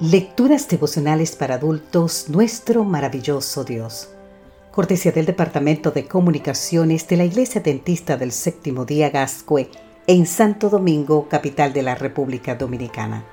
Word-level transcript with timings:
Lecturas 0.00 0.66
devocionales 0.68 1.36
para 1.36 1.54
adultos, 1.54 2.28
nuestro 2.28 2.82
maravilloso 2.82 3.62
Dios. 3.62 4.08
Cortesía 4.72 5.12
del 5.12 5.24
Departamento 5.24 5.92
de 5.92 6.08
Comunicaciones 6.08 7.06
de 7.06 7.16
la 7.16 7.24
Iglesia 7.24 7.60
Dentista 7.60 8.16
del 8.16 8.32
Séptimo 8.32 8.84
Día 8.84 9.10
Gascue 9.10 9.70
en 10.08 10.26
Santo 10.26 10.68
Domingo, 10.68 11.28
capital 11.28 11.72
de 11.72 11.82
la 11.82 11.94
República 11.94 12.56
Dominicana. 12.56 13.24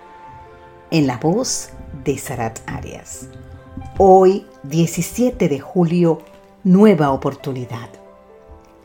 En 0.92 1.08
la 1.08 1.18
voz 1.18 1.70
de 2.04 2.20
Sarat 2.20 2.60
Arias. 2.68 3.30
Hoy, 3.98 4.46
17 4.62 5.50
de 5.50 5.60
julio, 5.60 6.20
nueva 6.64 7.10
oportunidad. 7.10 7.90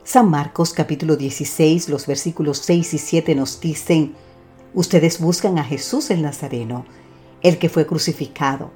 San 0.02 0.30
Marcos 0.30 0.72
capítulo 0.72 1.16
16, 1.16 1.90
los 1.90 2.06
versículos 2.06 2.56
6 2.56 2.94
y 2.94 2.98
7 2.98 3.34
nos 3.34 3.60
dicen, 3.60 4.14
Ustedes 4.72 5.20
buscan 5.20 5.58
a 5.58 5.64
Jesús 5.64 6.10
el 6.10 6.22
Nazareno 6.22 6.86
el 7.48 7.58
que 7.58 7.68
fue 7.68 7.86
crucificado. 7.86 8.72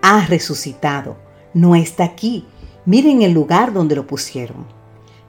Ha 0.00 0.24
resucitado, 0.26 1.18
no 1.52 1.74
está 1.74 2.04
aquí. 2.04 2.46
Miren 2.86 3.20
el 3.20 3.32
lugar 3.32 3.74
donde 3.74 3.94
lo 3.94 4.06
pusieron. 4.06 4.64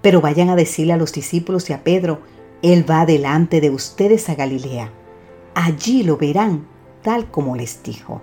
Pero 0.01 0.21
vayan 0.21 0.49
a 0.49 0.55
decirle 0.55 0.93
a 0.93 0.97
los 0.97 1.11
discípulos 1.11 1.69
y 1.69 1.73
a 1.73 1.83
Pedro, 1.83 2.21
Él 2.61 2.89
va 2.89 3.05
delante 3.05 3.59
de 3.59 3.69
ustedes 3.69 4.29
a 4.29 4.35
Galilea. 4.35 4.89
Allí 5.53 6.03
lo 6.03 6.15
verán, 6.15 6.65
tal 7.01 7.29
como 7.29 7.57
les 7.57 7.83
dijo. 7.83 8.21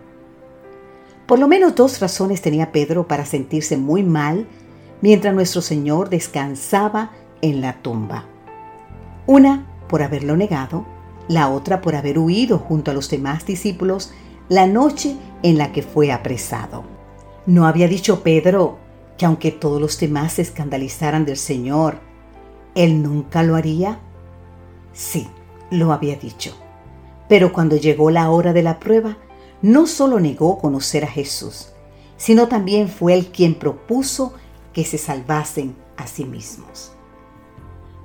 Por 1.27 1.39
lo 1.39 1.47
menos 1.47 1.75
dos 1.75 2.01
razones 2.01 2.41
tenía 2.41 2.73
Pedro 2.73 3.07
para 3.07 3.27
sentirse 3.27 3.77
muy 3.77 4.03
mal 4.03 4.47
mientras 5.03 5.35
nuestro 5.35 5.61
Señor 5.61 6.09
descansaba 6.09 7.13
en 7.43 7.61
la 7.61 7.83
tumba. 7.83 8.25
Una 9.27 9.67
por 9.91 10.03
haberlo 10.03 10.39
negado, 10.39 10.87
la 11.29 11.51
otra 11.51 11.83
por 11.83 11.95
haber 11.95 12.19
huido 12.19 12.59
junto 12.59 12.91
a 12.91 12.95
los 12.95 13.11
demás 13.11 13.45
discípulos 13.45 14.11
la 14.49 14.67
noche 14.67 15.17
en 15.43 15.59
la 15.59 15.73
que 15.73 15.83
fue 15.83 16.11
apresado. 16.11 16.85
¿No 17.47 17.67
había 17.67 17.89
dicho 17.89 18.23
Pedro 18.23 18.79
que 19.17 19.27
aunque 19.27 19.53
todos 19.53 19.81
los 19.81 19.99
demás 19.99 20.35
se 20.35 20.43
escandalizaran 20.43 21.25
del 21.25 21.37
Señor, 21.37 21.99
Él 22.75 23.03
nunca 23.03 23.43
lo 23.43 23.57
haría? 23.57 24.01
Sí, 24.93 25.29
lo 25.71 25.93
había 25.93 26.17
dicho. 26.17 26.57
Pero 27.29 27.53
cuando 27.53 27.77
llegó 27.77 28.11
la 28.11 28.31
hora 28.31 28.53
de 28.53 28.63
la 28.63 28.79
prueba, 28.79 29.19
no 29.61 29.87
solo 29.87 30.19
negó 30.21 30.59
conocer 30.59 31.05
a 31.05 31.09
Jesús, 31.09 31.73
sino 32.17 32.49
también 32.49 32.89
fue 32.89 33.15
él 33.15 33.27
quien 33.27 33.55
propuso 33.55 34.33
que 34.73 34.85
se 34.85 34.99
salvasen 34.99 35.77
a 35.97 36.07
sí 36.07 36.25
mismos. 36.25 36.93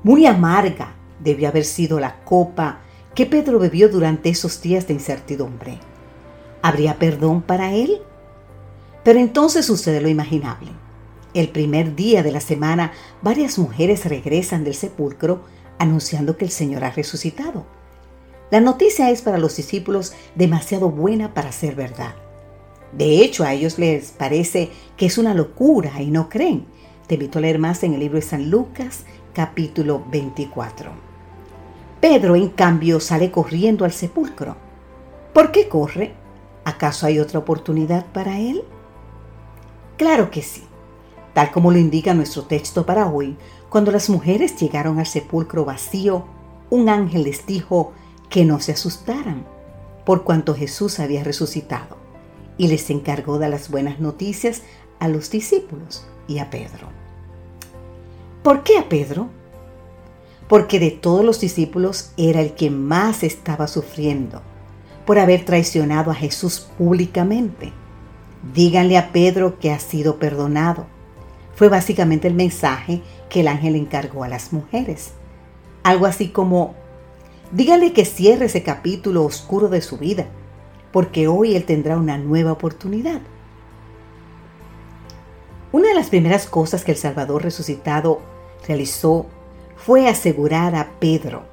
Muy 0.04 0.26
amarga 0.26 0.96
debió 1.20 1.48
haber 1.48 1.64
sido 1.64 2.00
la 2.00 2.24
copa 2.26 2.82
que 3.16 3.26
Pedro 3.26 3.60
bebió 3.60 3.88
durante 3.88 4.30
esos 4.30 4.62
días 4.62 4.88
de 4.88 4.94
incertidumbre. 4.96 5.80
¿Habría 6.64 6.98
perdón 6.98 7.42
para 7.42 7.74
él? 7.74 8.02
Pero 9.04 9.20
entonces 9.20 9.66
sucede 9.66 10.00
lo 10.00 10.08
imaginable. 10.08 10.72
El 11.34 11.50
primer 11.50 11.94
día 11.94 12.24
de 12.24 12.32
la 12.32 12.40
semana, 12.40 12.94
varias 13.22 13.60
mujeres 13.60 14.06
regresan 14.06 14.64
del 14.64 14.74
sepulcro 14.74 15.42
anunciando 15.78 16.38
que 16.38 16.46
el 16.46 16.52
Señor 16.52 16.86
ha 16.86 16.92
resucitado. 16.92 17.66
La 18.50 18.62
noticia 18.62 19.10
es 19.10 19.22
para 19.22 19.40
los 19.40 19.58
discípulos 19.58 20.14
demasiado 20.36 20.90
buena 20.90 21.34
para 21.34 21.52
ser 21.52 21.76
verdad. 21.76 22.16
De 22.94 23.18
hecho, 23.22 23.44
a 23.44 23.52
ellos 23.54 23.78
les 23.78 24.12
parece 24.12 24.70
que 24.96 25.08
es 25.08 25.18
una 25.18 25.34
locura 25.34 26.02
y 26.02 26.12
no 26.12 26.30
creen. 26.30 26.66
Te 27.08 27.16
invito 27.16 27.40
a 27.40 27.42
leer 27.42 27.60
más 27.60 27.84
en 27.84 27.94
el 27.94 28.00
libro 28.00 28.16
de 28.16 28.26
San 28.26 28.50
Lucas, 28.50 29.04
capítulo 29.34 30.06
24. 30.10 30.92
Pedro, 32.00 32.38
en 32.38 32.48
cambio, 32.48 33.02
sale 33.02 33.32
corriendo 33.32 33.84
al 33.84 33.92
sepulcro. 33.92 34.56
¿Por 35.34 35.52
qué 35.52 35.68
corre? 35.68 36.23
¿Acaso 36.66 37.06
hay 37.06 37.20
otra 37.20 37.40
oportunidad 37.40 38.06
para 38.08 38.40
él? 38.40 38.64
Claro 39.98 40.32
que 40.32 40.42
sí. 40.42 40.64
Tal 41.34 41.52
como 41.52 41.72
lo 41.72 41.78
indica 41.78 42.14
nuestro 42.14 42.44
texto 42.44 42.86
para 42.86 43.08
hoy, 43.08 43.38
cuando 43.70 43.92
las 43.92 44.10
mujeres 44.10 44.56
llegaron 44.56 45.00
al 45.00 45.08
sepulcro 45.08 45.66
vacío, 45.66 46.26
un 46.70 46.90
ángel 46.90 47.24
les 47.24 47.46
dijo 47.46 47.92
que 48.30 48.46
no 48.46 48.60
se 48.60 48.74
asustaran, 48.74 49.46
por 50.06 50.24
cuanto 50.24 50.56
Jesús 50.56 51.00
había 51.00 51.24
resucitado, 51.24 51.98
y 52.58 52.68
les 52.68 52.90
encargó 52.90 53.40
de 53.40 53.50
las 53.50 53.70
buenas 53.70 54.00
noticias 54.00 54.62
a 55.00 55.08
los 55.08 55.32
discípulos 55.32 56.06
y 56.28 56.40
a 56.40 56.50
Pedro. 56.50 56.88
¿Por 58.44 58.64
qué 58.64 58.78
a 58.78 58.88
Pedro? 58.88 59.28
Porque 60.48 60.80
de 60.80 60.92
todos 60.92 61.26
los 61.26 61.40
discípulos 61.40 62.12
era 62.16 62.42
el 62.42 62.54
que 62.54 62.70
más 62.70 63.24
estaba 63.24 63.68
sufriendo 63.68 64.42
por 65.06 65.20
haber 65.20 65.46
traicionado 65.46 66.12
a 66.12 66.16
Jesús 66.16 66.60
públicamente. 66.78 67.74
Díganle 68.54 68.98
a 68.98 69.12
Pedro 69.12 69.60
que 69.60 69.72
ha 69.72 69.80
sido 69.80 70.20
perdonado. 70.20 70.86
Fue 71.56 71.70
básicamente 71.70 72.28
el 72.28 72.34
mensaje 72.34 73.02
que 73.30 73.42
el 73.42 73.48
ángel 73.48 73.76
encargó 73.76 74.24
a 74.24 74.28
las 74.28 74.54
mujeres. 74.54 75.14
Algo 75.84 76.06
así 76.06 76.30
como, 76.30 76.76
díganle 77.52 77.94
que 77.94 78.06
cierre 78.06 78.46
ese 78.46 78.64
capítulo 78.64 79.24
oscuro 79.24 79.68
de 79.70 79.82
su 79.82 79.98
vida, 79.98 80.26
porque 80.92 81.28
hoy 81.28 81.56
él 81.56 81.66
tendrá 81.66 81.98
una 81.98 82.18
nueva 82.18 82.52
oportunidad. 82.52 83.22
Una 85.72 85.90
de 85.90 85.96
las 85.96 86.10
primeras 86.10 86.46
cosas 86.46 86.84
que 86.84 86.92
el 86.92 86.98
Salvador 86.98 87.44
resucitado 87.44 88.22
realizó 88.68 89.26
fue 89.76 90.08
asegurar 90.08 90.76
a 90.76 90.92
Pedro 91.00 91.44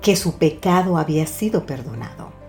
que 0.00 0.16
su 0.16 0.36
pecado 0.36 0.98
había 0.98 1.26
sido 1.26 1.64
perdonado. 1.64 2.43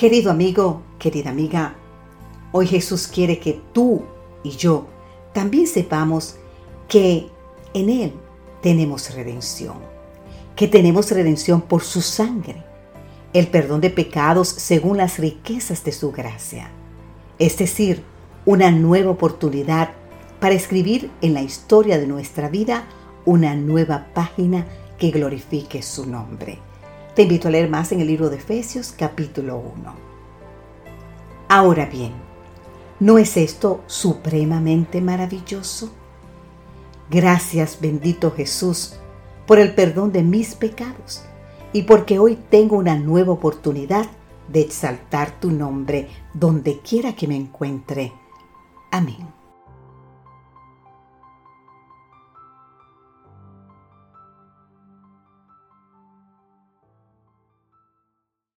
Querido 0.00 0.30
amigo, 0.30 0.80
querida 0.98 1.28
amiga, 1.28 1.74
hoy 2.52 2.66
Jesús 2.66 3.06
quiere 3.06 3.38
que 3.38 3.60
tú 3.74 4.00
y 4.42 4.52
yo 4.52 4.86
también 5.34 5.66
sepamos 5.66 6.36
que 6.88 7.28
en 7.74 7.90
Él 7.90 8.14
tenemos 8.62 9.14
redención, 9.14 9.74
que 10.56 10.68
tenemos 10.68 11.10
redención 11.10 11.60
por 11.60 11.82
su 11.82 12.00
sangre, 12.00 12.64
el 13.34 13.48
perdón 13.48 13.82
de 13.82 13.90
pecados 13.90 14.48
según 14.48 14.96
las 14.96 15.18
riquezas 15.18 15.84
de 15.84 15.92
su 15.92 16.12
gracia, 16.12 16.70
es 17.38 17.58
decir, 17.58 18.02
una 18.46 18.70
nueva 18.70 19.10
oportunidad 19.10 19.90
para 20.40 20.54
escribir 20.54 21.10
en 21.20 21.34
la 21.34 21.42
historia 21.42 21.98
de 21.98 22.06
nuestra 22.06 22.48
vida 22.48 22.86
una 23.26 23.54
nueva 23.54 24.06
página 24.14 24.66
que 24.96 25.10
glorifique 25.10 25.82
su 25.82 26.06
nombre. 26.06 26.69
Te 27.20 27.24
invito 27.24 27.48
a 27.48 27.50
leer 27.50 27.68
más 27.68 27.92
en 27.92 28.00
el 28.00 28.06
libro 28.06 28.30
de 28.30 28.36
Efesios 28.36 28.94
capítulo 28.96 29.58
1. 29.58 29.94
Ahora 31.50 31.84
bien, 31.84 32.12
¿no 32.98 33.18
es 33.18 33.36
esto 33.36 33.82
supremamente 33.86 35.02
maravilloso? 35.02 35.92
Gracias 37.10 37.78
bendito 37.78 38.30
Jesús 38.30 38.94
por 39.46 39.58
el 39.58 39.74
perdón 39.74 40.12
de 40.12 40.22
mis 40.22 40.54
pecados 40.54 41.22
y 41.74 41.82
porque 41.82 42.18
hoy 42.18 42.38
tengo 42.48 42.78
una 42.78 42.96
nueva 42.96 43.34
oportunidad 43.34 44.06
de 44.48 44.62
exaltar 44.62 45.38
tu 45.40 45.50
nombre 45.50 46.08
donde 46.32 46.80
quiera 46.80 47.14
que 47.14 47.28
me 47.28 47.36
encuentre. 47.36 48.14
Amén. 48.90 49.39